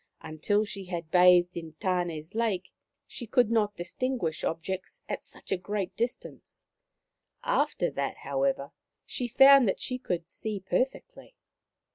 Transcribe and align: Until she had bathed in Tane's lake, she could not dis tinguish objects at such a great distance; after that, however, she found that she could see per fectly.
Until 0.21 0.65
she 0.65 0.85
had 0.85 1.11
bathed 1.11 1.55
in 1.55 1.73
Tane's 1.73 2.33
lake, 2.33 2.71
she 3.05 3.27
could 3.27 3.51
not 3.51 3.75
dis 3.75 3.93
tinguish 3.93 4.43
objects 4.43 5.03
at 5.07 5.21
such 5.21 5.51
a 5.51 5.57
great 5.57 5.95
distance; 5.95 6.65
after 7.43 7.91
that, 7.91 8.17
however, 8.23 8.71
she 9.05 9.27
found 9.27 9.67
that 9.67 9.79
she 9.79 9.99
could 9.99 10.31
see 10.31 10.59
per 10.59 10.85
fectly. 10.85 11.33